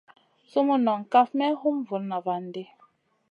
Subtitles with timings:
[0.51, 2.63] Sumun nong kaf may hum vuna van di.